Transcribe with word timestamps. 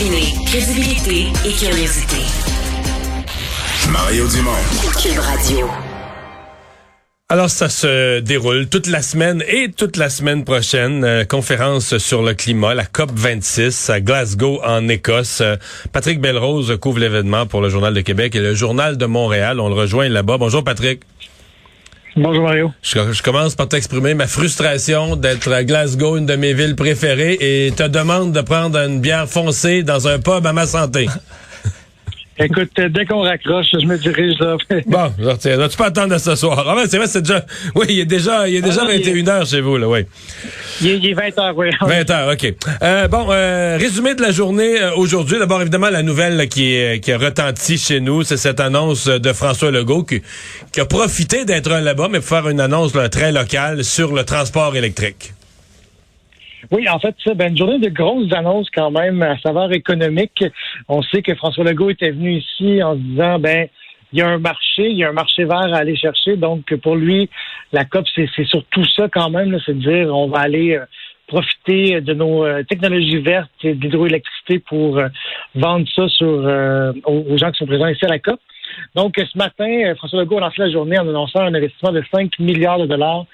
Combiner 0.00 0.32
crédibilité 0.46 1.26
et 1.46 1.52
curiosité. 1.52 2.16
Mario 3.90 4.26
Dumont. 4.28 4.52
Cube 5.02 5.18
Radio. 5.18 5.68
Alors, 7.28 7.50
ça 7.50 7.68
se 7.68 8.20
déroule 8.20 8.68
toute 8.70 8.86
la 8.86 9.02
semaine 9.02 9.44
et 9.46 9.70
toute 9.70 9.98
la 9.98 10.08
semaine 10.08 10.44
prochaine. 10.44 11.04
euh, 11.04 11.24
conférence 11.24 11.98
sur 11.98 12.22
le 12.22 12.32
climat, 12.32 12.72
la 12.74 12.86
COP 12.86 13.10
26 13.14 13.90
à 13.90 14.00
Glasgow, 14.00 14.60
en 14.64 14.88
Écosse. 14.88 15.42
Euh, 15.42 15.56
Patrick 15.92 16.18
Belrose 16.18 16.78
couvre 16.80 16.98
l'événement 16.98 17.44
pour 17.44 17.60
le 17.60 17.68
Journal 17.68 17.92
de 17.92 18.00
Québec 18.00 18.34
et 18.34 18.40
le 18.40 18.54
Journal 18.54 18.96
de 18.96 19.04
Montréal. 19.04 19.60
On 19.60 19.68
le 19.68 19.74
rejoint 19.74 20.08
là-bas. 20.08 20.38
Bonjour, 20.38 20.64
Patrick. 20.64 21.02
Bonjour 22.16 22.42
Mario. 22.42 22.72
Je, 22.82 23.12
je 23.12 23.22
commence 23.22 23.54
par 23.54 23.68
t'exprimer 23.68 24.14
ma 24.14 24.26
frustration 24.26 25.16
d'être 25.16 25.52
à 25.52 25.64
Glasgow, 25.64 26.16
une 26.16 26.26
de 26.26 26.34
mes 26.36 26.54
villes 26.54 26.74
préférées, 26.74 27.38
et 27.40 27.70
te 27.72 27.84
demande 27.84 28.32
de 28.32 28.40
prendre 28.40 28.78
une 28.78 29.00
bière 29.00 29.28
foncée 29.28 29.82
dans 29.82 30.08
un 30.08 30.18
pub 30.18 30.44
à 30.44 30.52
ma 30.52 30.66
santé. 30.66 31.08
Écoute, 32.42 32.70
dès 32.76 33.04
qu'on 33.04 33.20
raccroche, 33.20 33.66
je 33.72 33.86
me 33.86 33.98
dirige 33.98 34.38
là. 34.40 34.56
Bon, 34.86 35.12
je 35.18 35.24
retiens. 35.28 35.68
Tu 35.68 35.76
peux 35.76 35.84
attendre 35.84 36.14
à 36.14 36.18
ce 36.18 36.34
soir. 36.34 36.64
Ah 36.66 36.74
ben, 36.74 36.86
c'est 36.88 36.96
vrai, 36.96 37.06
c'est 37.06 37.20
déjà... 37.22 37.44
Oui, 37.74 37.86
il 37.90 38.00
est 38.00 38.04
déjà, 38.06 38.48
il 38.48 38.56
est 38.56 38.62
déjà 38.62 38.80
Ah, 38.84 38.92
il 38.94 39.00
est- 39.06 39.12
21 39.12 39.28
heures 39.28 39.46
chez 39.46 39.60
vous, 39.60 39.76
là, 39.76 39.88
oui. 39.88 40.00
Il 40.80 40.88
est, 40.88 40.96
il 40.98 41.06
est 41.10 41.12
20 41.14 41.38
heures, 41.38 41.56
oui. 41.56 41.68
20 41.80 42.10
heures, 42.10 42.32
OK. 42.32 42.54
Euh, 42.82 43.08
bon, 43.08 43.26
euh, 43.30 43.76
résumé 43.78 44.14
de 44.14 44.22
la 44.22 44.30
journée 44.30 44.80
euh, 44.80 44.92
aujourd'hui. 44.96 45.38
D'abord, 45.38 45.60
évidemment, 45.60 45.90
la 45.90 46.02
nouvelle 46.02 46.36
là, 46.36 46.46
qui, 46.46 46.74
est, 46.74 47.00
qui 47.00 47.12
a 47.12 47.18
retenti 47.18 47.76
chez 47.76 48.00
nous, 48.00 48.22
c'est 48.22 48.36
cette 48.38 48.60
annonce 48.60 49.06
de 49.06 49.32
François 49.32 49.70
Legault 49.70 50.04
qui, 50.04 50.22
qui 50.72 50.80
a 50.80 50.86
profité 50.86 51.44
d'être 51.44 51.70
là-bas, 51.70 52.08
mais 52.10 52.20
pour 52.20 52.28
faire 52.28 52.48
une 52.48 52.60
annonce 52.60 52.94
là, 52.94 53.08
très 53.08 53.32
locale 53.32 53.84
sur 53.84 54.14
le 54.14 54.24
transport 54.24 54.74
électrique. 54.76 55.34
Oui, 56.70 56.88
en 56.88 57.00
fait, 57.00 57.16
ça, 57.24 57.34
ben, 57.34 57.50
une 57.50 57.56
journée 57.58 57.78
de 57.78 57.88
grosses 57.88 58.32
annonces 58.32 58.68
quand 58.70 58.92
même 58.92 59.22
à 59.22 59.36
savoir 59.38 59.72
économique. 59.72 60.44
On 60.88 61.02
sait 61.02 61.20
que 61.22 61.34
François 61.34 61.64
Legault 61.64 61.90
était 61.90 62.10
venu 62.10 62.34
ici 62.36 62.82
en 62.82 62.94
se 62.94 63.00
disant, 63.00 63.38
ben, 63.40 63.68
il 64.12 64.18
y 64.18 64.22
a 64.22 64.28
un 64.28 64.38
marché, 64.38 64.88
il 64.88 64.96
y 64.96 65.04
a 65.04 65.08
un 65.08 65.12
marché 65.12 65.44
vert 65.44 65.72
à 65.74 65.78
aller 65.78 65.96
chercher. 65.96 66.36
Donc, 66.36 66.74
pour 66.76 66.96
lui, 66.96 67.28
la 67.72 67.84
COP, 67.84 68.06
c'est 68.14 68.28
c'est 68.34 68.46
surtout 68.46 68.84
ça 68.96 69.08
quand 69.12 69.30
même, 69.30 69.58
c'est 69.64 69.74
de 69.74 69.80
dire, 69.80 70.14
on 70.14 70.28
va 70.28 70.40
aller 70.40 70.76
euh, 70.76 70.84
profiter 71.26 72.00
de 72.00 72.14
nos 72.14 72.44
euh, 72.44 72.62
technologies 72.64 73.18
vertes 73.18 73.50
et 73.62 73.74
de 73.74 73.82
l'hydroélectricité 73.82 74.58
pour 74.60 74.98
euh, 74.98 75.08
vendre 75.54 75.86
ça 75.94 76.08
sur 76.08 76.28
aux 77.04 77.36
gens 77.36 77.50
qui 77.52 77.58
sont 77.58 77.66
présents 77.66 77.88
ici 77.88 78.04
à 78.04 78.08
la 78.08 78.18
COP. 78.18 78.40
Donc, 78.94 79.14
ce 79.16 79.38
matin, 79.38 79.68
euh, 79.68 79.94
François 79.94 80.20
Legault 80.20 80.38
a 80.38 80.40
lancé 80.40 80.56
la 80.58 80.70
journée 80.70 80.98
en 80.98 81.08
annonçant 81.08 81.40
un 81.40 81.54
investissement 81.54 81.92
de 81.92 82.02
5 82.12 82.38
milliards 82.38 82.78
de 82.78 82.86
dollars 82.86 83.26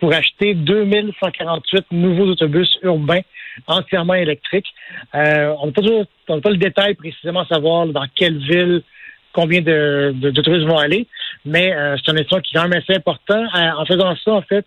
pour 0.00 0.12
acheter 0.12 0.54
2148 0.54 1.86
nouveaux 1.92 2.26
autobus 2.26 2.78
urbains 2.82 3.20
entièrement 3.66 4.14
électriques. 4.14 4.72
Euh, 5.14 5.54
on 5.60 5.66
n'a 5.66 6.40
pas, 6.40 6.50
le 6.50 6.56
détail 6.56 6.94
précisément 6.94 7.40
à 7.40 7.46
savoir 7.46 7.86
dans 7.86 8.06
quelle 8.14 8.38
ville 8.38 8.82
combien 9.32 9.60
de, 9.60 10.64
vont 10.66 10.78
aller, 10.78 11.06
mais 11.44 11.72
euh, 11.72 11.96
c'est 11.96 12.10
un 12.10 12.14
investissement 12.14 12.40
qui 12.40 12.54
est 12.54 12.60
quand 12.60 12.68
même 12.68 12.80
assez 12.80 12.94
important. 12.94 13.42
Euh, 13.54 13.70
en 13.76 13.84
faisant 13.84 14.14
ça, 14.16 14.32
en 14.32 14.42
fait, 14.42 14.64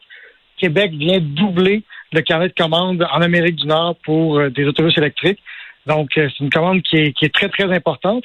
Québec 0.58 0.91
vient 0.94 1.19
doubler 1.19 1.84
le 2.12 2.22
carnet 2.22 2.50
de 2.50 2.53
commandes 2.53 3.06
en 3.12 3.22
Amérique 3.22 3.58
du 3.58 3.67
Nord 3.67 3.95
pour 4.03 4.41
des 4.50 4.66
autobus 4.66 4.97
électriques. 4.97 5.39
Donc, 5.86 6.09
c'est 6.16 6.39
une 6.39 6.50
commande 6.50 6.81
qui 6.81 6.97
est 6.97 7.34
très, 7.34 7.47
très 7.50 7.72
importante. 7.73 8.23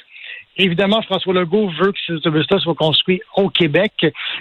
Évidemment, 0.59 1.01
François 1.03 1.33
Legault 1.33 1.71
veut 1.81 1.93
que 1.93 1.99
ces 2.07 2.13
autobus-là 2.13 2.59
soient 2.59 2.75
construits 2.75 3.23
au 3.37 3.49
Québec. 3.49 3.93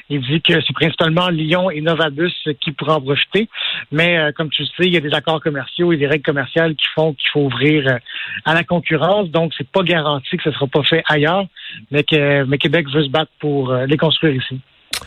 Il 0.10 0.22
dit 0.22 0.42
que 0.42 0.54
c'est 0.62 0.74
principalement 0.74 1.30
Lyon 1.30 1.72
et 1.72 1.80
Novabus 1.80 2.34
qui 2.60 2.72
pourront 2.74 2.96
en 2.96 3.02
profiter. 3.02 3.48
Mais 3.92 4.18
euh, 4.18 4.32
comme 4.36 4.50
tu 4.50 4.64
le 4.64 4.68
sais, 4.68 4.88
il 4.88 4.94
y 4.94 4.98
a 4.98 5.00
des 5.00 5.14
accords 5.14 5.42
commerciaux 5.42 5.94
et 5.94 5.98
des 5.98 6.08
règles 6.08 6.26
commerciales 6.26 6.76
qui 6.76 6.86
font 6.94 7.14
qu'il 7.14 7.30
faut 7.32 7.42
ouvrir 7.42 7.88
euh, 7.88 7.98
à 8.44 8.54
la 8.54 8.64
concurrence. 8.64 9.30
Donc, 9.30 9.54
c'est 9.58 9.68
pas 9.68 9.84
garanti 9.84 10.36
que 10.36 10.44
ce 10.44 10.52
sera 10.52 10.68
pas 10.68 10.84
fait 10.84 11.02
ailleurs, 11.08 11.46
mais 11.92 12.04
que 12.04 12.44
mais 12.44 12.58
Québec 12.58 12.88
veut 12.94 13.04
se 13.04 13.10
battre 13.10 13.32
pour 13.40 13.72
euh, 13.72 13.86
les 13.86 13.98
construire 13.98 14.36
ici. 14.36 14.60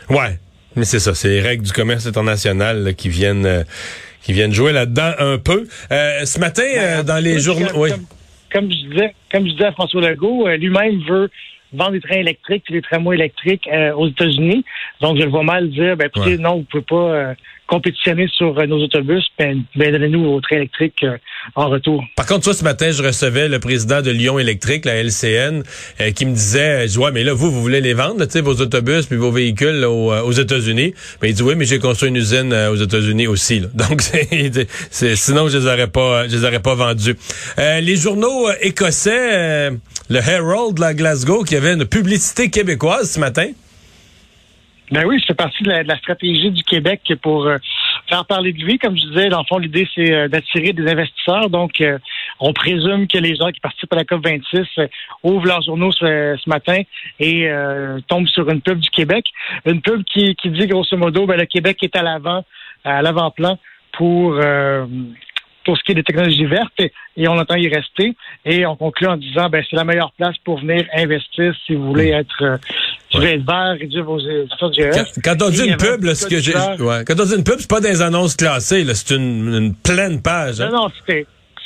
Ouais, 0.08 0.38
mais 0.74 0.84
c'est 0.84 1.00
ça, 1.00 1.14
c'est 1.14 1.28
les 1.28 1.40
règles 1.40 1.64
du 1.64 1.72
commerce 1.72 2.06
international 2.06 2.82
là, 2.82 2.92
qui 2.94 3.10
viennent 3.10 3.44
euh, 3.46 3.62
qui 4.22 4.32
viennent 4.32 4.54
jouer 4.54 4.72
là-dedans 4.72 5.12
un 5.18 5.36
peu. 5.36 5.66
Euh, 5.92 6.24
ce 6.24 6.40
matin, 6.40 6.62
euh, 6.64 7.02
dans 7.02 7.22
les 7.22 7.38
journaux... 7.40 7.68
Oui. 7.76 7.90
comme- 7.90 8.06
comme 8.54 8.70
je 8.70 8.86
disais, 8.88 9.14
comme 9.32 9.46
je 9.46 9.52
disais 9.52 9.66
à 9.66 9.72
François 9.72 10.00
Legault, 10.00 10.46
euh, 10.46 10.56
lui-même 10.56 11.00
veut 11.08 11.28
vendre 11.72 11.92
des 11.92 12.00
trains 12.00 12.20
électriques 12.20 12.64
et 12.70 12.74
des 12.74 12.82
tramways 12.82 13.16
électriques 13.16 13.68
euh, 13.72 13.92
aux 13.94 14.06
États-Unis. 14.06 14.64
Donc, 15.00 15.18
je 15.18 15.24
le 15.24 15.30
vois 15.30 15.42
mal 15.42 15.68
dire, 15.70 15.96
ben, 15.96 16.06
écoutez, 16.06 16.36
Ouais. 16.36 16.38
non, 16.38 16.58
vous 16.58 16.62
pouvez 16.70 16.84
pas 16.84 16.94
euh, 16.96 17.34
compétitionner 17.66 18.28
sur 18.28 18.56
euh, 18.56 18.66
nos 18.66 18.80
autobus, 18.80 19.26
ben, 19.38 19.64
ben, 19.74 19.90
donnez-nous 19.90 20.22
vos 20.24 20.40
trains 20.40 20.56
électriques 20.56 21.04
en 21.54 21.68
retour. 21.68 22.04
Par 22.16 22.26
contre, 22.26 22.44
toi, 22.44 22.54
ce 22.54 22.64
matin, 22.64 22.90
je 22.90 23.02
recevais 23.02 23.48
le 23.48 23.58
président 23.58 24.02
de 24.02 24.10
Lyon 24.10 24.38
Électrique, 24.38 24.84
la 24.84 24.94
LCN, 25.02 25.62
euh, 26.00 26.10
qui 26.12 26.26
me 26.26 26.32
disait, 26.34 26.86
je 26.86 26.92
dis, 26.92 26.98
ouais, 26.98 27.12
mais 27.12 27.24
là, 27.24 27.32
vous, 27.32 27.50
vous 27.50 27.60
voulez 27.62 27.80
les 27.80 27.94
vendre, 27.94 28.18
là, 28.18 28.26
tu 28.26 28.32
sais, 28.32 28.40
vos 28.40 28.54
autobus 28.60 29.06
puis 29.06 29.16
vos 29.16 29.30
véhicules 29.30 29.80
là, 29.80 29.90
aux, 29.90 30.12
euh, 30.12 30.22
aux 30.22 30.32
États-Unis. 30.32 30.94
Mais 31.22 31.30
il 31.30 31.34
dit, 31.34 31.42
oui, 31.42 31.54
mais 31.56 31.64
j'ai 31.64 31.78
construit 31.78 32.08
une 32.08 32.16
usine 32.16 32.52
euh, 32.52 32.70
aux 32.70 32.76
États-Unis 32.76 33.26
aussi. 33.26 33.60
là. 33.60 33.68
Donc, 33.74 34.02
c'est, 34.02 34.66
c'est- 34.90 35.16
sinon, 35.16 35.48
je 35.48 35.58
les 35.58 35.66
aurais 35.66 35.88
pas, 35.88 36.28
je 36.28 36.36
les 36.36 36.44
aurais 36.44 36.60
pas 36.60 36.74
vendus. 36.74 37.16
Euh, 37.58 37.80
les 37.80 37.96
journaux 37.96 38.48
euh, 38.48 38.54
écossais, 38.60 39.12
euh, 39.34 39.70
le 40.10 40.18
Herald, 40.18 40.78
la 40.78 40.94
Glasgow, 40.94 41.44
qui 41.44 41.56
avait 41.56 41.72
une 41.74 41.84
publicité 41.86 42.50
québécoise 42.50 43.10
ce 43.10 43.20
matin. 43.20 43.48
Ben 44.90 45.04
oui, 45.06 45.20
c'est 45.26 45.34
partie 45.34 45.62
de 45.64 45.70
la, 45.70 45.82
de 45.82 45.88
la 45.88 45.96
stratégie 45.98 46.50
du 46.50 46.62
Québec 46.62 47.00
pour 47.22 47.46
euh, 47.46 47.56
faire 48.08 48.24
parler 48.26 48.52
de 48.52 48.58
lui. 48.58 48.78
Comme 48.78 48.96
je 48.96 49.06
disais, 49.06 49.28
dans 49.28 49.40
le 49.40 49.44
fond, 49.46 49.58
l'idée, 49.58 49.88
c'est 49.94 50.12
euh, 50.12 50.28
d'attirer 50.28 50.72
des 50.72 50.90
investisseurs. 50.90 51.50
Donc, 51.50 51.80
euh, 51.80 51.98
on 52.40 52.52
présume 52.52 53.06
que 53.06 53.18
les 53.18 53.36
gens 53.36 53.50
qui 53.50 53.60
participent 53.60 53.92
à 53.92 53.96
la 53.96 54.04
COP26 54.04 54.66
euh, 54.78 54.86
ouvrent 55.22 55.46
leurs 55.46 55.62
journaux 55.62 55.92
ce, 55.92 56.48
matin 56.48 56.80
et 57.18 57.48
euh, 57.48 58.00
tombent 58.08 58.28
sur 58.28 58.48
une 58.50 58.60
pub 58.60 58.78
du 58.78 58.90
Québec. 58.90 59.26
Une 59.66 59.80
pub 59.80 60.04
qui, 60.04 60.34
qui 60.36 60.50
dit, 60.50 60.66
grosso 60.66 60.96
modo, 60.96 61.26
ben, 61.26 61.38
le 61.38 61.46
Québec 61.46 61.78
est 61.82 61.96
à 61.96 62.02
l'avant, 62.02 62.44
à 62.84 63.02
l'avant-plan 63.02 63.58
pour... 63.92 64.40
euh, 65.64 65.66
pour 65.66 65.76
ce 65.76 65.82
qui 65.82 65.92
est 65.92 65.94
des 65.94 66.02
technologies 66.02 66.44
vertes 66.46 66.72
et, 66.78 66.92
et 67.16 67.28
on 67.28 67.38
entend 67.38 67.56
y 67.56 67.68
rester. 67.68 68.14
Et 68.44 68.66
on 68.66 68.76
conclut 68.76 69.06
en 69.06 69.16
disant 69.16 69.48
ben 69.48 69.62
c'est 69.68 69.76
la 69.76 69.84
meilleure 69.84 70.12
place 70.12 70.36
pour 70.44 70.60
venir 70.60 70.84
investir 70.96 71.54
si 71.66 71.74
vous 71.74 71.86
voulez 71.86 72.08
être, 72.10 72.42
euh, 72.42 72.56
si 73.10 73.18
être 73.18 73.46
vert, 73.46 73.76
réduire 73.78 74.04
vos 74.04 74.18
efforts 74.20 74.70
de 74.70 74.82
Quand, 74.90 75.04
GES. 75.04 75.20
quand 75.22 75.42
on 75.42 75.50
dit 75.50 75.64
une 75.68 75.76
pub, 75.76 76.04
là, 76.04 76.14
ce 76.14 76.26
que 76.26 76.38
j'ai, 76.38 76.54
ouais, 76.54 77.04
quand 77.06 77.20
on 77.20 77.24
dit 77.24 77.34
une 77.36 77.44
pub, 77.44 77.56
c'est 77.58 77.70
pas 77.70 77.80
des 77.80 78.02
annonces 78.02 78.36
classées, 78.36 78.84
là, 78.84 78.94
c'est 78.94 79.14
une, 79.14 79.54
une 79.54 79.74
pleine 79.74 80.20
page. 80.22 80.60
hein. 80.60 80.70
Non, 80.70 80.82
non, 80.84 80.88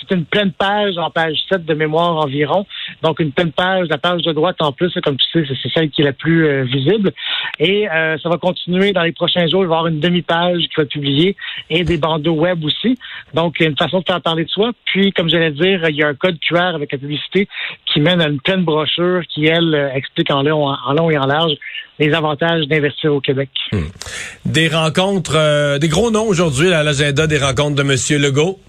c'est 0.08 0.14
une 0.14 0.24
pleine 0.24 0.52
page, 0.52 0.96
en 0.98 1.10
page 1.10 1.36
7 1.50 1.64
de 1.64 1.74
mémoire 1.74 2.16
environ. 2.16 2.66
Donc, 3.02 3.20
une 3.20 3.32
pleine 3.32 3.52
page, 3.52 3.86
la 3.88 3.98
page 3.98 4.22
de 4.22 4.32
droite 4.32 4.56
en 4.60 4.72
plus, 4.72 4.92
comme 5.04 5.16
tu 5.16 5.26
sais, 5.32 5.54
c'est- 5.62 5.69
celle 5.74 5.91
qui 5.91 6.02
est 6.02 6.04
la 6.04 6.12
plus 6.12 6.46
euh, 6.46 6.64
visible. 6.64 7.12
Et 7.58 7.88
euh, 7.91 8.16
ça 8.22 8.28
va 8.28 8.36
continuer 8.38 8.92
dans 8.92 9.02
les 9.02 9.12
prochains 9.12 9.46
jours. 9.48 9.62
Il 9.62 9.69
va 9.69 9.74
y 9.74 9.78
avoir 9.78 9.86
une 9.88 10.00
demi-page 10.00 10.60
qui 10.62 10.70
va 10.76 10.82
être 10.84 10.91
publiée 10.91 11.36
et 11.70 11.84
des 11.84 11.98
bandeaux 11.98 12.32
web 12.34 12.64
aussi. 12.64 12.98
Donc, 13.34 13.60
une 13.60 13.76
façon 13.76 14.00
de 14.00 14.04
faire 14.06 14.20
parler 14.20 14.44
de 14.44 14.50
soi. 14.50 14.70
Puis, 14.86 15.12
comme 15.12 15.28
j'allais 15.28 15.50
dire, 15.50 15.86
il 15.88 15.96
y 15.96 16.02
a 16.02 16.08
un 16.08 16.14
code 16.14 16.38
QR 16.40 16.75
avec 16.75 16.92
la 16.92 16.98
publicité 16.98 17.48
qui 17.92 18.00
mène 18.00 18.20
à 18.20 18.28
une 18.28 18.40
pleine 18.40 18.64
brochure 18.64 19.22
qui, 19.32 19.46
elle, 19.46 19.75
euh, 19.75 19.90
explique 19.94 20.30
en 20.30 20.42
long, 20.42 20.66
en 20.69 20.92
long 20.94 21.10
et 21.10 21.19
en 21.19 21.26
large 21.26 21.52
les 21.98 22.12
avantages 22.14 22.66
d'investir 22.69 23.12
au 23.12 23.20
Québec. 23.20 23.48
Des 24.44 24.69
rencontres, 24.69 25.78
des 25.80 25.88
gros 25.88 26.10
noms 26.12 26.26
aujourd'hui 26.28 26.72
à 26.72 26.84
l'agenda 26.84 27.26
des 27.26 27.38
rencontres 27.38 27.75
de 27.75 27.82
Monsieur 27.82 28.19
Legault. 28.19 28.60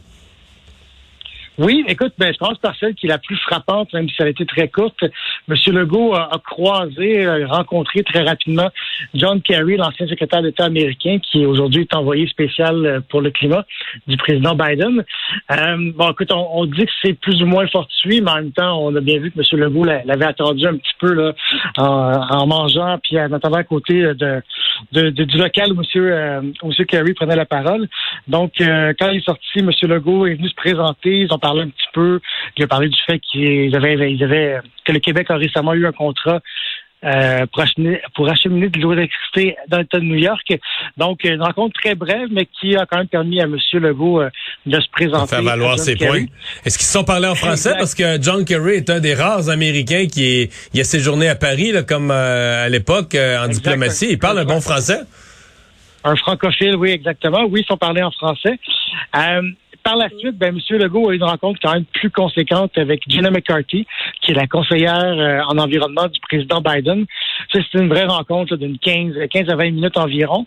Oui, 1.59 1.83
écoute, 1.89 2.13
ben, 2.17 2.31
je 2.33 2.37
pense 2.37 2.57
par 2.59 2.73
celle 2.77 2.95
qui 2.95 3.05
est 3.05 3.09
la 3.09 3.17
plus 3.17 3.35
frappante, 3.35 3.91
même 3.91 4.07
si 4.07 4.15
ça 4.15 4.23
a 4.23 4.29
été 4.29 4.45
très 4.45 4.69
courte. 4.69 5.03
M. 5.03 5.55
Legault 5.73 6.13
a, 6.15 6.29
a 6.33 6.39
croisé, 6.39 7.25
a 7.25 7.45
rencontré 7.47 8.01
très 8.03 8.23
rapidement 8.23 8.69
John 9.13 9.41
Kerry, 9.41 9.75
l'ancien 9.75 10.07
secrétaire 10.07 10.41
d'État 10.41 10.65
américain, 10.65 11.17
qui 11.21 11.45
aujourd'hui 11.45 11.81
est 11.81 11.93
envoyé 11.93 12.27
spécial 12.27 12.85
euh, 12.85 12.99
pour 13.09 13.19
le 13.19 13.31
climat 13.31 13.65
du 14.07 14.15
président 14.15 14.55
Biden. 14.55 15.03
Euh, 15.51 15.91
bon, 15.95 16.11
écoute, 16.11 16.31
on, 16.31 16.47
on 16.61 16.65
dit 16.65 16.85
que 16.85 16.91
c'est 17.03 17.13
plus 17.13 17.41
ou 17.44 17.45
moins 17.45 17.67
fortuit, 17.67 18.21
mais 18.21 18.31
en 18.31 18.35
même 18.35 18.51
temps, 18.53 18.81
on 18.81 18.95
a 18.95 19.01
bien 19.01 19.19
vu 19.19 19.29
que 19.29 19.39
M. 19.39 19.59
Legault 19.59 19.83
l'a- 19.83 20.03
l'avait 20.05 20.25
attendu 20.25 20.65
un 20.65 20.77
petit 20.77 20.94
peu 20.97 21.13
là, 21.13 21.33
en, 21.77 22.38
en 22.38 22.47
mangeant, 22.47 22.97
puis 23.03 23.19
en 23.19 23.33
attendant 23.33 23.57
à 23.57 23.63
côté 23.65 23.95
de, 24.13 24.41
de- 24.91 25.09
de- 25.09 25.23
du 25.23 25.37
local 25.37 25.71
où 25.73 25.81
M. 25.81 25.85
Euh, 25.95 26.41
où 26.63 26.71
M. 26.71 26.85
Kerry 26.85 27.13
prenait 27.13 27.35
la 27.35 27.45
parole. 27.45 27.87
Donc, 28.27 28.53
euh, 28.61 28.93
quand 28.99 29.09
il 29.09 29.17
est 29.17 29.25
sorti, 29.25 29.59
M. 29.59 29.69
Legault 29.83 30.25
est 30.27 30.35
venu 30.35 30.49
se 30.49 30.55
présenter. 30.55 31.19
Ils 31.21 31.33
ont 31.33 31.39
parlé 31.39 31.61
un 31.63 31.69
petit 31.69 31.87
peu. 31.93 32.19
Il 32.57 32.63
a 32.63 32.67
parlé 32.67 32.89
du 32.89 32.99
fait 33.05 33.19
qu'ils 33.19 33.75
avaient, 33.75 34.11
ils 34.11 34.23
avaient, 34.23 34.59
que 34.85 34.91
le 34.91 34.99
Québec 34.99 35.27
a 35.29 35.35
récemment 35.35 35.73
eu 35.73 35.85
un 35.85 35.91
contrat 35.91 36.39
euh, 37.04 37.46
pour, 37.54 37.63
acheminer, 37.63 38.01
pour 38.16 38.30
acheminer 38.30 38.69
de 38.69 38.80
l'électricité 38.80 39.56
dans 39.68 39.78
l'État 39.78 40.00
de 40.00 40.04
New 40.04 40.16
York. 40.16 40.54
Donc, 40.98 41.24
une 41.24 41.42
rencontre 41.42 41.80
très 41.81 41.96
brève, 41.96 42.28
mais 42.31 42.46
qui 42.46 42.75
a 42.75 42.86
quand 42.86 42.98
même 42.98 43.07
permis 43.07 43.40
à 43.40 43.46
M. 43.46 43.57
Legault 43.74 44.22
euh, 44.22 44.30
de 44.66 44.80
se 44.80 44.90
présenter. 44.92 45.36
Faire 45.36 45.44
valoir 45.44 45.80
ses 45.80 45.96
Kerry. 45.96 46.25
points. 46.25 46.36
Est-ce 46.66 46.78
qu'ils 46.78 46.88
se 46.88 46.94
sont 46.94 47.04
parlé 47.04 47.28
en 47.28 47.36
français? 47.36 47.69
Exact. 47.69 47.78
Parce 47.80 47.96
que 47.96 48.22
John 48.22 48.44
Kerry 48.46 48.75
est 48.75 48.90
un 48.90 49.00
des 49.00 49.13
rares 49.13 49.50
Américains 49.50 50.07
qui 50.12 50.25
est, 50.25 50.69
il 50.74 50.81
a 50.81 50.84
séjourné 50.84 51.30
à 51.30 51.36
Paris, 51.36 51.72
là, 51.72 51.84
comme 51.84 52.12
euh, 52.12 52.66
à 52.66 52.69
l'époque, 52.69 53.16
euh, 53.16 53.40
en 53.40 53.46
Exact. 53.46 53.63
diplomatie. 53.63 54.07
Il 54.10 54.19
parle 54.19 54.40
un 54.40 54.46
bon 54.46 54.60
français. 54.62 55.00
Un 56.04 56.16
francophile, 56.16 56.75
oui, 56.75 56.92
exactement. 56.92 57.46
Oui, 57.50 57.62
ils 57.62 57.66
sont 57.66 57.78
parlés 57.78 58.04
en 58.04 58.12
français. 58.12 58.57
Euh, 59.79 59.89
par 59.89 59.95
la 59.95 60.09
suite, 60.09 60.37
ben, 60.37 60.55
M. 60.55 60.77
Legault 60.77 61.09
a 61.09 61.13
eu 61.13 61.17
une 61.17 61.23
rencontre 61.23 61.59
quand 61.61 61.73
même 61.73 61.85
plus 61.85 62.09
conséquente 62.09 62.77
avec 62.77 63.03
Jenna 63.07 63.31
McCarthy, 63.31 63.85
qui 64.21 64.31
est 64.31 64.35
la 64.35 64.47
conseillère 64.47 65.17
euh, 65.17 65.41
en 65.47 65.57
environnement 65.57 66.07
du 66.07 66.19
président 66.19 66.61
Biden. 66.61 67.05
Ça, 67.51 67.59
c'est 67.59 67.79
une 67.79 67.89
vraie 67.89 68.05
rencontre 68.05 68.55
d'une 68.55 68.77
15, 68.77 69.13
15 69.29 69.49
à 69.49 69.55
20 69.55 69.71
minutes 69.71 69.97
environ. 69.97 70.45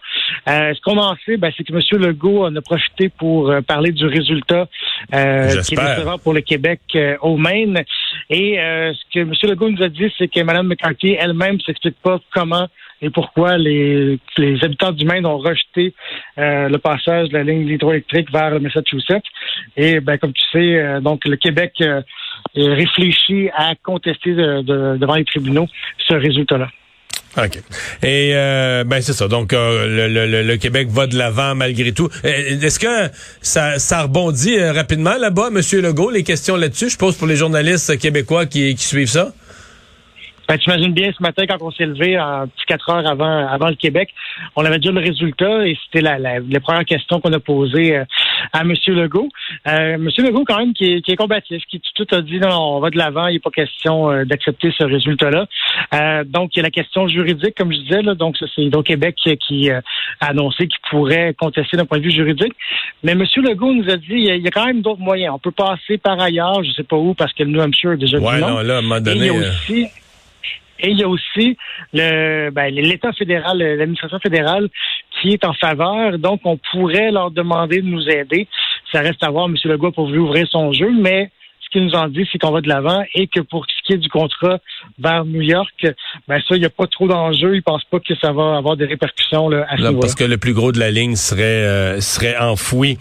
Euh, 0.49 0.73
ce 0.75 0.81
qu'on 0.81 0.99
en 0.99 1.17
sait, 1.25 1.37
ben, 1.37 1.50
c'est 1.56 1.64
que 1.64 1.73
M. 1.73 1.81
Legault 2.00 2.44
en 2.46 2.55
a 2.56 2.61
profité 2.61 3.08
pour 3.08 3.50
euh, 3.50 3.61
parler 3.61 3.93
du 3.93 4.06
résultat 4.06 4.69
qui 5.11 5.17
est 5.17 5.76
décevant 5.76 6.19
pour 6.19 6.32
le 6.32 6.40
Québec 6.40 6.81
au 7.20 7.37
Maine. 7.37 7.82
Et 8.31 8.56
ce 8.56 9.12
que 9.12 9.20
M. 9.20 9.32
Legault 9.43 9.70
nous 9.70 9.82
a 9.82 9.88
dit, 9.88 10.12
c'est 10.17 10.29
que 10.29 10.40
Mme 10.40 10.69
McCarthy 10.69 11.17
elle-même 11.19 11.61
s'explique 11.61 11.96
pas 12.02 12.20
comment 12.32 12.69
et 13.03 13.11
pourquoi 13.11 13.59
les, 13.59 14.19
habitants 14.63 14.93
du 14.93 15.05
Maine 15.05 15.27
ont 15.27 15.39
rejeté 15.39 15.93
euh, 16.39 16.69
le 16.69 16.79
passage 16.79 17.29
de 17.29 17.35
la 17.37 17.43
ligne 17.43 17.69
hydroélectrique 17.69 18.31
vers 18.33 18.51
le 18.51 18.61
Massachusetts. 18.61 19.25
Et 19.77 20.01
ben, 20.01 20.17
comme 20.19 20.33
tu 20.33 20.45
sais, 20.53 20.79
euh, 20.79 21.01
donc 21.01 21.25
le 21.25 21.37
Québec 21.37 21.73
euh, 21.81 22.01
réfléchit 22.55 23.51
à 23.57 23.75
contester 23.83 24.33
devant 24.33 25.17
les 25.17 25.25
tribunaux 25.25 25.67
ce 26.09 26.15
résultat-là. 26.15 26.69
OK. 27.39 27.59
Et 28.03 28.33
ben 28.87 29.01
c'est 29.01 29.15
ça. 29.15 29.27
Donc 29.27 29.53
le, 29.53 30.07
le, 30.07 30.43
le, 30.43 30.57
Québec 30.59 30.89
va 30.91 31.07
de 31.07 31.17
l'avant 31.17 31.55
malgré 31.55 31.93
tout. 31.93 32.11
Est-ce 32.25 32.79
que 32.79 33.11
ça, 33.41 34.03
rebondit 34.03 34.63
rapidement 34.63 35.17
là-bas, 35.17 35.49
Monsieur 35.51 35.81
Legault, 35.81 36.11
les 36.11 36.25
questions 36.25 36.57
là-dessus? 36.57 36.91
Je 36.91 36.99
pose 36.99 37.17
pour 37.17 37.27
les 37.27 37.37
journalistes 37.37 37.99
québécois 37.99 38.45
qui 38.45 38.77
suivent 38.77 39.09
ça. 39.09 39.33
Ben, 40.53 40.59
tu 40.59 40.69
imagines 40.69 40.93
bien 40.93 41.11
ce 41.17 41.23
matin 41.23 41.45
quand 41.49 41.63
on 41.63 41.71
s'est 41.71 41.87
levé 41.87 42.15
un 42.19 42.47
petit 42.47 42.67
quatre 42.67 42.91
heures 42.91 43.07
avant 43.07 43.49
avant 43.49 43.69
le 43.69 43.75
Québec, 43.75 44.11
on 44.55 44.67
avait 44.67 44.77
déjà 44.77 44.93
le 44.93 45.01
résultat 45.01 45.67
et 45.67 45.79
c'était 45.83 46.03
la, 46.03 46.19
la, 46.19 46.41
les 46.41 46.61
premières 46.61 46.85
questions 46.85 47.23
qu'on 47.23 47.33
a 47.33 47.41
posées 47.41 47.97
euh, 47.97 48.05
à 48.53 48.61
M. 48.61 48.75
Legault. 48.89 49.31
Euh, 49.67 49.95
M. 49.95 50.11
Legault, 50.19 50.45
quand 50.47 50.59
même, 50.59 50.75
qui 50.75 50.93
est, 50.93 51.01
qui 51.01 51.13
est 51.13 51.17
combatif, 51.17 51.63
qui 51.71 51.81
tout 51.95 52.07
a 52.11 52.21
dit 52.21 52.39
non, 52.39 52.51
on 52.51 52.81
va 52.81 52.91
de 52.91 52.99
l'avant, 52.99 53.29
il 53.29 53.35
n'est 53.35 53.41
pas 53.41 53.49
question 53.49 54.11
euh, 54.11 54.27
d'accepter 54.27 54.71
ce 54.77 54.85
résultat-là. 54.85 55.47
Euh, 55.95 56.25
donc, 56.25 56.51
il 56.55 56.59
y 56.59 56.61
a 56.61 56.65
la 56.65 56.71
question 56.71 57.09
juridique, 57.09 57.55
comme 57.57 57.73
je 57.73 57.79
disais, 57.79 58.03
là, 58.03 58.15
donc 58.15 58.37
c'est 58.39 58.63
Hydro-Québec 58.63 59.17
qui, 59.41 59.71
a 59.71 59.81
annoncé 60.21 60.67
qu'il 60.67 60.81
pourrait 60.91 61.35
contester 61.39 61.79
d'un 61.79 61.87
point 61.87 61.97
de 61.97 62.05
vue 62.05 62.11
juridique. 62.11 62.53
Mais 63.03 63.13
M. 63.13 63.25
Legault 63.37 63.73
nous 63.73 63.89
a 63.89 63.97
dit 63.97 64.07
il 64.11 64.43
y 64.43 64.47
a, 64.47 64.51
quand 64.51 64.67
même 64.67 64.83
d'autres 64.83 65.01
moyens. 65.01 65.35
On 65.35 65.39
peut 65.39 65.51
passer 65.51 65.97
par 65.97 66.21
ailleurs, 66.21 66.63
je 66.63 66.69
ne 66.69 66.75
sais 66.75 66.83
pas 66.83 66.97
où, 66.97 67.15
parce 67.15 67.33
que 67.33 67.43
le 67.43 67.51
New 67.51 67.61
Hampshire 67.63 67.93
a 67.93 67.97
déjà 67.97 68.19
dit 68.19 68.25
non. 68.25 68.49
non 68.49 68.61
là, 68.61 68.77
à 68.77 68.79
un 68.79 68.83
moment 68.83 69.01
donné, 69.01 69.31
aussi, 69.31 69.87
et 70.82 70.90
il 70.90 70.99
y 70.99 71.05
a 71.05 71.08
aussi 71.08 71.56
ben, 71.93 72.75
l'État 72.75 73.12
fédéral, 73.12 73.58
l'administration 73.58 74.19
fédérale 74.19 74.69
qui 75.20 75.29
est 75.31 75.44
en 75.44 75.52
faveur. 75.55 76.19
Donc, 76.19 76.40
on 76.44 76.58
pourrait 76.70 77.11
leur 77.11 77.31
demander 77.31 77.81
de 77.81 77.87
nous 77.87 78.08
aider. 78.08 78.49
Ça 78.93 79.00
reste 79.00 79.23
à 79.23 79.31
voir. 79.31 79.46
M. 79.46 79.56
Legault 79.64 79.93
pour 79.93 80.08
ouvrir 80.08 80.46
son 80.49 80.73
jeu, 80.73 80.90
mais 80.93 81.31
qu'ils 81.73 81.84
nous 81.84 81.94
en 81.94 82.08
dit, 82.08 82.29
c'est 82.31 82.38
qu'on 82.38 82.52
va 82.52 82.61
de 82.61 82.69
l'avant 82.69 83.02
et 83.14 83.26
que 83.26 83.40
pour 83.40 83.67
ce 83.67 83.82
qui 83.84 83.94
est 83.94 83.99
du 83.99 84.08
contrat 84.08 84.58
vers 84.99 85.25
New 85.25 85.40
York, 85.40 85.87
ben 86.29 86.41
ça, 86.49 86.55
il 86.55 86.61
n'y 86.61 86.67
a 86.67 86.71
pas 86.71 86.87
trop 86.87 87.09
d'enjeux. 87.09 87.57
Ils 87.57 87.63
pensent 87.63 87.85
pas 87.91 87.99
que 87.99 88.15
ça 88.21 88.33
va 88.33 88.57
avoir 88.57 88.77
des 88.77 88.85
répercussions 88.85 89.49
là, 89.49 89.67
à 89.69 89.77
ce 89.77 89.83
là, 89.83 89.93
Parce 90.01 90.15
que 90.15 90.25
le 90.25 90.39
plus 90.39 90.55
gros 90.55 90.71
de 90.71 90.79
la 90.79 90.91
ligne 90.91 91.17
serait 91.17 91.43
euh, 91.43 92.01
serait 92.01 92.37
enfoui. 92.39 92.99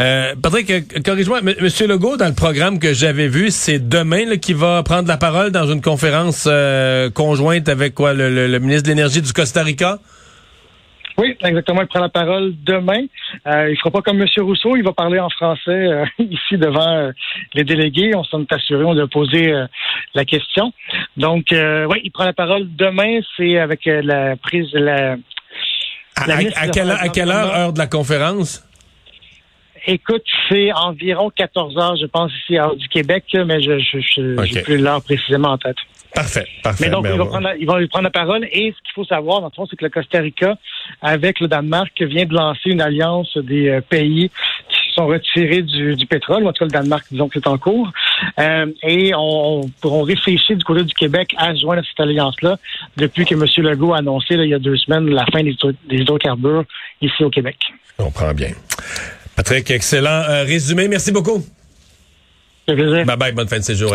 Euh, 0.00 0.34
Patrick, 0.40 0.70
euh, 0.70 0.80
corrige-moi, 1.04 1.40
M. 1.40 1.68
Legault, 1.88 2.16
dans 2.16 2.26
le 2.28 2.34
programme 2.34 2.78
que 2.78 2.92
j'avais 2.92 3.28
vu, 3.28 3.50
c'est 3.50 3.88
demain 3.88 4.36
qu'il 4.36 4.56
va 4.56 4.82
prendre 4.82 5.08
la 5.08 5.16
parole 5.16 5.52
dans 5.52 5.70
une 5.70 5.82
conférence 5.82 6.48
euh, 6.50 7.10
conjointe 7.10 7.68
avec 7.68 7.94
quoi 7.94 8.12
le 8.12 8.58
ministre 8.58 8.84
de 8.84 8.88
l'Énergie 8.88 9.22
du 9.22 9.32
Costa 9.32 9.62
Rica? 9.62 10.00
Oui, 11.16 11.36
exactement. 11.44 11.82
Il 11.82 11.86
prend 11.86 12.00
la 12.00 12.08
parole 12.08 12.54
demain. 12.64 13.06
Euh, 13.46 13.70
il 13.70 13.76
fera 13.78 13.90
pas 13.90 14.02
comme 14.02 14.20
M. 14.20 14.26
Rousseau. 14.38 14.76
Il 14.76 14.82
va 14.82 14.92
parler 14.92 15.20
en 15.20 15.30
français 15.30 15.70
euh, 15.70 16.04
ici 16.18 16.56
devant 16.56 16.88
euh, 16.88 17.12
les 17.54 17.64
délégués. 17.64 18.14
On 18.14 18.24
s'en 18.24 18.42
est 18.42 18.52
assuré. 18.52 18.84
On 18.84 18.94
lui 18.94 19.00
a 19.00 19.06
posé 19.06 19.52
euh, 19.52 19.66
la 20.14 20.24
question. 20.24 20.72
Donc, 21.16 21.46
oui, 21.50 22.00
il 22.02 22.10
prend 22.12 22.24
la 22.24 22.32
parole 22.32 22.66
demain. 22.74 23.20
C'est 23.36 23.58
avec 23.58 23.82
la 23.84 24.36
prise 24.36 24.72
la. 24.72 25.16
la 26.26 26.36
à, 26.56 26.68
quelle, 26.68 26.90
à 26.90 27.08
quelle 27.08 27.30
heure, 27.30 27.54
heure 27.54 27.72
de 27.72 27.78
la 27.78 27.86
conférence? 27.86 28.64
Écoute, 29.86 30.24
c'est 30.48 30.72
environ 30.72 31.30
14 31.30 31.76
heures, 31.76 31.96
je 31.96 32.06
pense, 32.06 32.32
ici 32.42 32.56
à 32.56 32.70
du 32.74 32.88
Québec, 32.88 33.24
mais 33.46 33.60
je 33.60 33.72
n'ai 34.20 34.62
plus 34.62 34.78
l'heure 34.78 35.02
précisément 35.02 35.50
en 35.50 35.58
tête. 35.58 35.76
Parfait, 36.14 36.46
parfait. 36.62 36.84
Mais 36.84 36.90
donc, 36.90 37.06
il 37.10 37.18
va, 37.18 37.26
prendre 37.26 37.48
la, 37.48 37.54
va, 37.54 37.86
prendre 37.88 38.04
la 38.04 38.10
parole. 38.10 38.44
Et 38.52 38.72
ce 38.72 38.82
qu'il 38.82 38.94
faut 38.94 39.04
savoir, 39.04 39.40
dans 39.40 39.48
le 39.48 39.52
fond, 39.52 39.66
c'est 39.68 39.74
que 39.74 39.84
le 39.84 39.90
Costa 39.90 40.20
Rica, 40.20 40.56
avec 41.02 41.40
le 41.40 41.48
Danemark, 41.48 41.90
vient 42.00 42.24
de 42.24 42.34
lancer 42.34 42.70
une 42.70 42.80
alliance 42.80 43.36
des 43.36 43.68
euh, 43.68 43.80
pays 43.80 44.30
qui 44.68 44.94
sont 44.94 45.06
retirés 45.06 45.62
du, 45.62 45.96
du 45.96 46.06
pétrole. 46.06 46.46
En 46.46 46.52
tout 46.52 46.60
cas, 46.60 46.66
le 46.66 46.70
Danemark, 46.70 47.04
disons 47.10 47.28
que 47.28 47.40
c'est 47.40 47.48
en 47.48 47.58
cours. 47.58 47.90
Euh, 48.38 48.66
et 48.84 49.12
on, 49.16 49.68
on, 49.82 50.02
réfléchit 50.02 50.54
du 50.54 50.62
côté 50.62 50.84
du 50.84 50.94
Québec 50.94 51.34
à 51.36 51.52
joindre 51.56 51.82
cette 51.84 51.98
alliance-là 51.98 52.58
depuis 52.96 53.24
que 53.24 53.34
M. 53.34 53.44
Legault 53.68 53.92
a 53.92 53.98
annoncé 53.98 54.36
là, 54.36 54.44
il 54.44 54.50
y 54.50 54.54
a 54.54 54.60
deux 54.60 54.76
semaines 54.76 55.10
la 55.10 55.26
fin 55.26 55.42
des, 55.42 55.56
des 55.88 55.96
hydrocarbures 55.96 56.64
ici 57.02 57.24
au 57.24 57.30
Québec. 57.30 57.56
On 57.98 58.04
comprend 58.04 58.32
bien. 58.32 58.50
Patrick, 59.36 59.70
excellent 59.70 60.22
euh, 60.28 60.44
résumé. 60.44 60.88
Merci 60.88 61.12
beaucoup. 61.12 61.44
Bye 63.04 63.16
bye, 63.16 63.32
bonne 63.32 63.48
fin 63.48 63.58
de 63.58 63.64
séjour. 63.64 63.92